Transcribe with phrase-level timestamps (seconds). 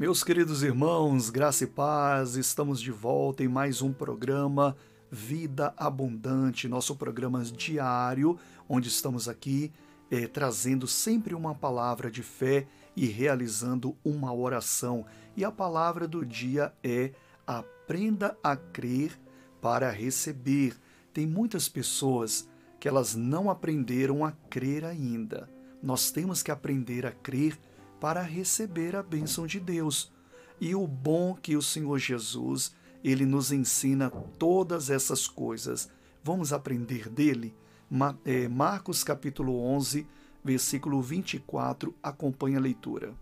[0.00, 4.74] Meus queridos irmãos, graça e paz, estamos de volta em mais um programa
[5.10, 9.70] Vida Abundante, nosso programa diário, onde estamos aqui
[10.10, 12.66] eh, trazendo sempre uma palavra de fé
[12.96, 15.04] e realizando uma oração.
[15.36, 17.12] E a palavra do dia é
[17.46, 19.20] aprenda a crer
[19.60, 20.78] para receber.
[21.12, 22.48] Tem muitas pessoas
[22.80, 25.46] que elas não aprenderam a crer ainda.
[25.82, 27.58] Nós temos que aprender a crer
[28.00, 30.10] para receber a bênção de Deus.
[30.60, 35.90] E o bom que o Senhor Jesus, ele nos ensina todas essas coisas.
[36.24, 37.54] Vamos aprender dele?
[38.24, 40.06] É, Marcos capítulo 11,
[40.42, 43.14] versículo 24, acompanha a leitura.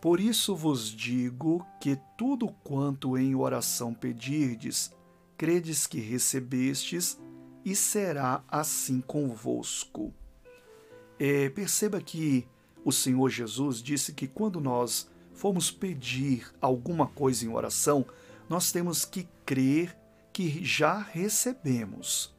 [0.00, 4.92] Por isso vos digo que tudo quanto em oração pedirdes,
[5.36, 7.18] credes que recebestes,
[7.64, 10.12] e será assim convosco.
[11.18, 12.46] É, perceba que
[12.84, 18.04] o Senhor Jesus disse que quando nós formos pedir alguma coisa em oração,
[18.48, 19.96] nós temos que crer
[20.32, 22.34] que já recebemos.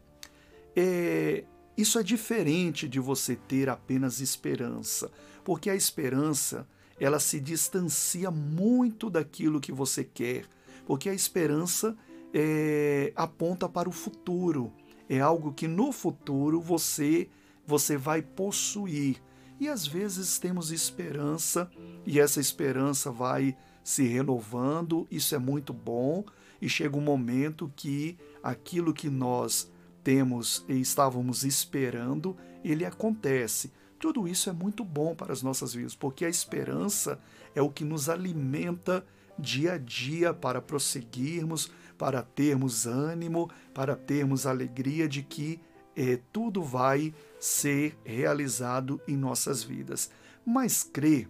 [0.76, 1.44] É,
[1.78, 5.12] isso é diferente de você ter apenas esperança,
[5.44, 6.68] porque a esperança
[7.00, 10.46] ela se distancia muito daquilo que você quer,
[10.86, 11.96] porque a esperança
[12.34, 14.72] é, aponta para o futuro,
[15.10, 17.30] é algo que no futuro você
[17.68, 19.22] você vai possuir.
[19.60, 21.70] E às vezes temos esperança
[22.06, 26.26] e essa esperança vai se renovando, isso é muito bom,
[26.62, 29.72] e chega um momento que aquilo que nós
[30.04, 33.72] temos e estávamos esperando, ele acontece.
[34.00, 37.20] Tudo isso é muito bom para as nossas vidas, porque a esperança
[37.54, 39.06] é o que nos alimenta
[39.38, 45.60] dia a dia para prosseguirmos, para termos ânimo, para termos alegria de que
[45.96, 50.10] é, tudo vai ser realizado em nossas vidas.
[50.46, 51.30] Mas crer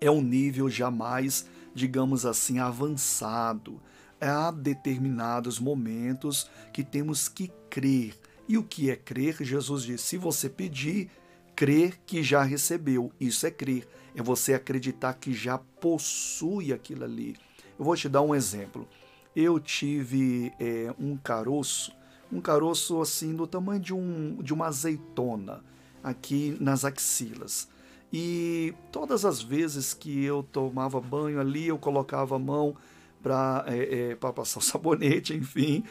[0.00, 3.80] é um nível jamais, digamos assim, avançado.
[4.20, 8.14] Há determinados momentos que temos que crer.
[8.48, 9.36] E o que é crer?
[9.42, 11.10] Jesus disse: se você pedir,
[11.54, 13.12] crer que já recebeu.
[13.20, 13.86] Isso é crer.
[14.14, 17.36] É você acreditar que já possui aquilo ali.
[17.78, 18.88] Eu vou te dar um exemplo.
[19.34, 21.92] Eu tive é, um caroço
[22.34, 25.62] um caroço assim do tamanho de, um, de uma azeitona
[26.02, 27.68] aqui nas axilas.
[28.12, 32.76] E todas as vezes que eu tomava banho ali, eu colocava a mão
[33.22, 35.82] para é, é, passar o sabonete, enfim,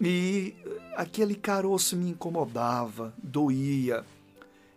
[0.00, 0.54] e
[0.94, 4.04] aquele caroço me incomodava, doía.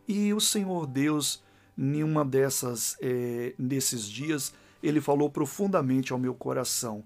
[0.07, 1.43] E o Senhor Deus,
[1.77, 7.03] em uma dessas, é, desses dias, ele falou profundamente ao meu coração: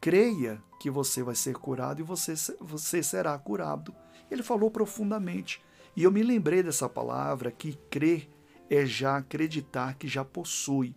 [0.00, 3.94] creia que você vai ser curado e você, você será curado.
[4.30, 5.62] Ele falou profundamente.
[5.96, 8.28] E eu me lembrei dessa palavra que crer
[8.68, 10.94] é já acreditar que já possui.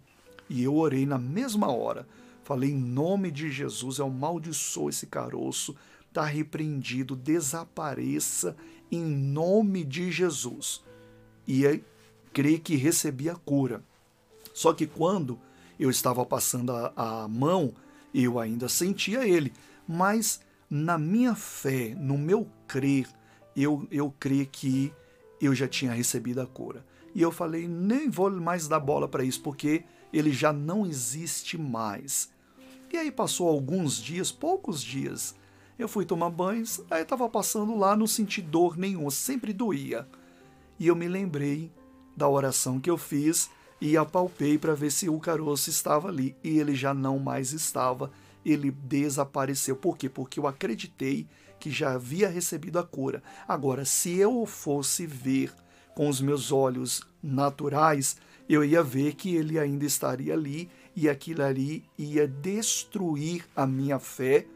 [0.50, 2.08] E eu orei na mesma hora.
[2.44, 5.76] Falei em nome de Jesus, eu amaldiçoo esse caroço,
[6.08, 8.56] está repreendido, desapareça
[8.92, 10.84] em nome de Jesus.
[11.46, 11.84] E aí,
[12.34, 13.84] creio que recebi a cura.
[14.54, 15.40] Só que quando
[15.80, 17.74] eu estava passando a, a mão,
[18.14, 19.54] eu ainda sentia ele,
[19.88, 23.08] mas na minha fé, no meu crer,
[23.56, 24.94] eu, eu creio que
[25.42, 26.86] eu já tinha recebido a cura.
[27.16, 29.84] E eu falei, nem vou mais dar bola para isso, porque
[30.14, 32.30] ele já não existe mais.
[32.92, 35.36] E aí passou alguns dias, poucos dias,
[35.78, 40.08] eu fui tomar banho, aí estava passando lá, não senti dor nenhuma, sempre doía.
[40.78, 41.72] E eu me lembrei
[42.16, 43.50] da oração que eu fiz
[43.82, 46.36] e apalpei para ver se o caroço estava ali.
[46.44, 48.12] E ele já não mais estava,
[48.46, 49.76] ele desapareceu.
[49.76, 50.10] Por quê?
[50.10, 51.28] Porque eu acreditei
[51.60, 53.22] que já havia recebido a cura.
[53.48, 55.52] Agora, se eu fosse ver
[55.94, 58.18] com os meus olhos naturais,
[58.48, 64.00] eu ia ver que ele ainda estaria ali e aquilo ali ia destruir a minha
[64.00, 64.48] fé,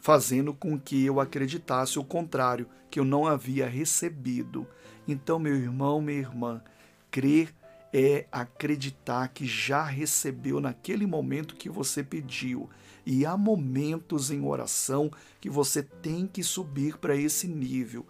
[0.00, 4.66] fazendo com que eu acreditasse o contrário, que eu não havia recebido.
[5.06, 6.62] Então, meu irmão, minha irmã,
[7.10, 7.54] crer
[7.92, 12.68] é acreditar que já recebeu naquele momento que você pediu.
[13.04, 18.06] E há momentos em oração que você tem que subir para esse nível.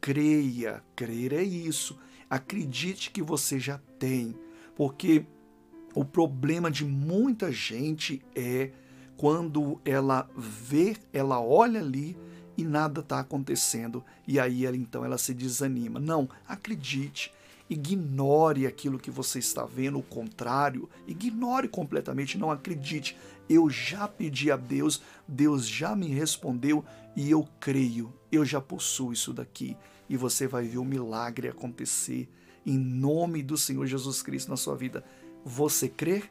[0.00, 1.98] Creia, crer é isso.
[2.28, 4.34] Acredite que você já tem,
[4.76, 5.24] porque
[5.94, 8.70] o problema de muita gente é
[9.16, 12.16] quando ela vê, ela olha ali
[12.56, 16.00] e nada está acontecendo e aí ela então ela se desanima.
[16.00, 17.32] Não, acredite
[17.68, 23.16] Ignore aquilo que você está vendo, o contrário, ignore completamente, não acredite.
[23.48, 26.84] Eu já pedi a Deus, Deus já me respondeu
[27.16, 29.76] e eu creio, eu já possuo isso daqui.
[30.08, 32.28] E você vai ver o milagre acontecer
[32.66, 35.04] em nome do Senhor Jesus Cristo na sua vida.
[35.44, 36.24] Você crê?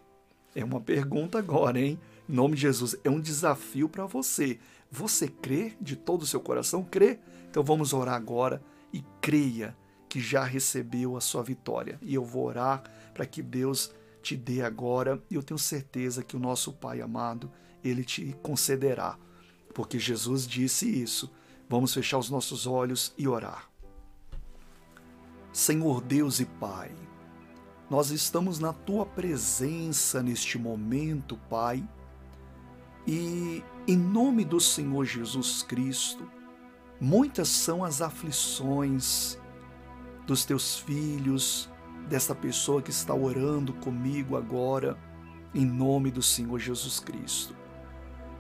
[0.55, 1.99] É uma pergunta agora, hein?
[2.29, 4.59] Em nome de Jesus, é um desafio para você.
[4.91, 6.83] Você crê de todo o seu coração?
[6.83, 7.19] Crê?
[7.49, 8.61] Então vamos orar agora
[8.93, 9.75] e creia
[10.11, 11.97] que já recebeu a sua vitória.
[12.01, 16.35] E eu vou orar para que Deus te dê agora, e eu tenho certeza que
[16.35, 17.49] o nosso Pai amado,
[17.81, 19.17] ele te concederá,
[19.73, 21.31] porque Jesus disse isso.
[21.69, 23.69] Vamos fechar os nossos olhos e orar.
[25.53, 26.91] Senhor Deus e Pai,
[27.89, 31.87] nós estamos na tua presença neste momento, Pai,
[33.07, 36.29] e em nome do Senhor Jesus Cristo,
[36.99, 39.39] muitas são as aflições
[40.31, 41.69] dos teus filhos,
[42.07, 44.97] dessa pessoa que está orando comigo agora,
[45.53, 47.53] em nome do Senhor Jesus Cristo.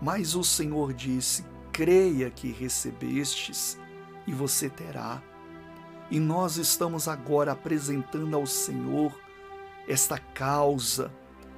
[0.01, 3.77] Mas o Senhor disse: creia que recebestes
[4.25, 5.21] e você terá.
[6.09, 9.13] E nós estamos agora apresentando ao Senhor
[9.85, 11.11] esta causa.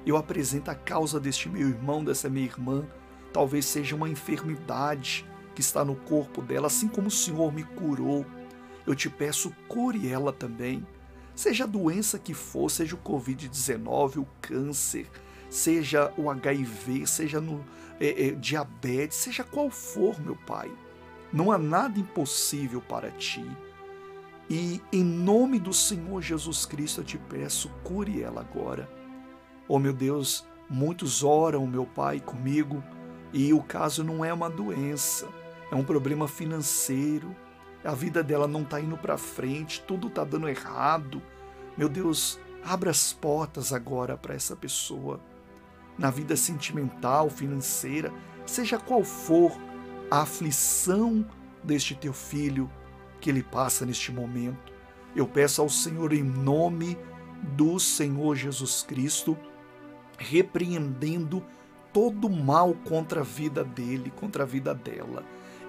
[0.04, 2.84] Eu apresento a causa deste meu irmão, dessa minha irmã.
[3.32, 8.26] Talvez seja uma enfermidade que está no corpo dela, assim como o Senhor me curou.
[8.86, 10.86] Eu te peço, cure ela também.
[11.34, 15.10] Seja a doença que for, seja o Covid-19, o câncer,
[15.50, 17.64] seja o HIV, seja no
[18.00, 20.70] é, é, diabetes, seja qual for, meu Pai.
[21.32, 23.44] Não há nada impossível para ti.
[24.48, 28.88] E em nome do Senhor Jesus Cristo eu te peço, cure ela agora.
[29.66, 32.84] Oh meu Deus, muitos oram, meu Pai, comigo,
[33.32, 35.26] e o caso não é uma doença,
[35.70, 37.34] é um problema financeiro,
[37.84, 41.22] a vida dela não está indo para frente, tudo está dando errado.
[41.76, 45.20] Meu Deus, abra as portas agora para essa pessoa.
[45.98, 48.10] Na vida sentimental, financeira,
[48.46, 49.52] seja qual for
[50.10, 51.26] a aflição
[51.62, 52.70] deste teu filho
[53.20, 54.72] que ele passa neste momento,
[55.14, 56.98] eu peço ao Senhor em nome
[57.56, 59.36] do Senhor Jesus Cristo,
[60.18, 61.44] repreendendo
[61.92, 65.24] todo mal contra a vida dele, contra a vida dela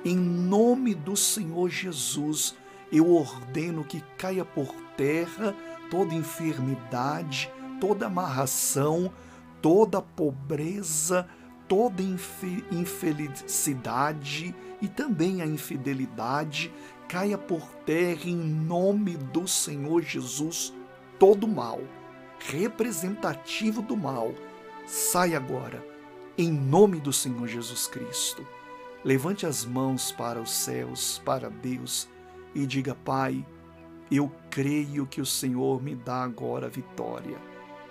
[0.05, 2.55] em nome do Senhor Jesus,
[2.91, 5.55] eu ordeno que caia por terra
[5.89, 9.11] toda enfermidade, toda amarração,
[9.63, 11.27] toda pobreza,
[11.67, 12.03] toda
[12.71, 16.71] infelicidade e também a infidelidade,
[17.07, 20.71] caia por terra em nome do Senhor Jesus,
[21.17, 21.81] todo mal,
[22.37, 24.35] representativo do mal,
[24.85, 25.83] sai agora,
[26.37, 28.45] em nome do Senhor Jesus Cristo.
[29.05, 32.09] Levante as mãos para os céus, para Deus,
[32.55, 33.45] e diga: Pai,
[34.09, 37.39] eu creio que o Senhor me dá agora a vitória.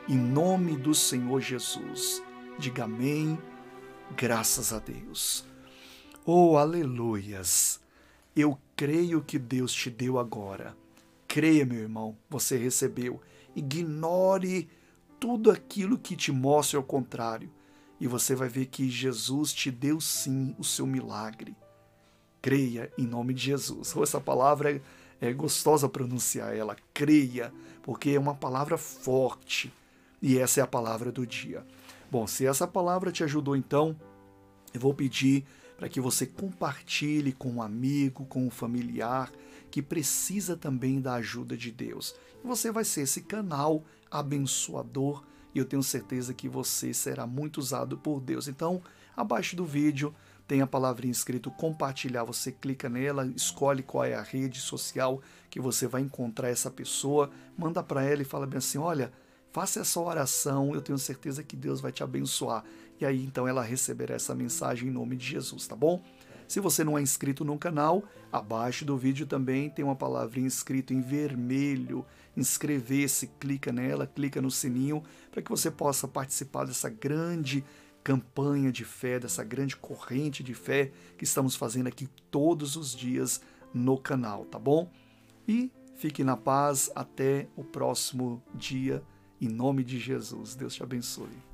[0.09, 2.21] Em nome do Senhor Jesus.
[2.59, 3.39] Diga amém.
[4.17, 5.47] Graças a Deus.
[6.27, 7.81] Oh, aleluias!
[8.35, 10.77] Eu creio que Deus te deu agora.
[11.29, 13.21] Creia, meu irmão, você recebeu.
[13.55, 14.69] Ignore
[15.21, 17.49] tudo aquilo que te mostra o contrário
[18.01, 21.57] e você vai ver que Jesus te deu sim o seu milagre.
[22.43, 23.95] Creia em nome de Jesus.
[23.97, 24.81] Essa palavra é,
[25.21, 27.53] é gostosa pronunciar ela, creia,
[27.83, 29.73] porque é uma palavra forte
[30.21, 31.67] e essa é a palavra do dia.
[32.11, 33.97] Bom, se essa palavra te ajudou então,
[34.73, 35.45] eu vou pedir
[35.77, 39.31] para que você compartilhe com um amigo, com um familiar
[39.71, 42.15] que precisa também da ajuda de Deus.
[42.45, 45.25] Você vai ser esse canal abençoador
[45.55, 48.49] e eu tenho certeza que você será muito usado por Deus.
[48.49, 48.83] Então,
[49.17, 50.15] abaixo do vídeo
[50.47, 52.25] tem a palavrinha escrito compartilhar.
[52.25, 57.31] Você clica nela, escolhe qual é a rede social que você vai encontrar essa pessoa,
[57.57, 59.13] manda para ela e fala bem assim: olha,
[59.53, 62.65] faça essa oração, eu tenho certeza que Deus vai te abençoar.
[63.01, 66.03] E aí então ela receberá essa mensagem em nome de Jesus, tá bom?
[66.47, 70.93] Se você não é inscrito no canal, abaixo do vídeo também tem uma palavrinha escrita
[70.93, 72.05] em vermelho.
[72.37, 77.65] Inscrever-se, clica nela, clica no sininho para que você possa participar dessa grande
[78.03, 83.41] campanha de fé, dessa grande corrente de fé que estamos fazendo aqui todos os dias
[83.73, 84.91] no canal, tá bom?
[85.49, 89.03] E fique na paz até o próximo dia,
[89.41, 90.55] em nome de Jesus.
[90.55, 91.54] Deus te abençoe.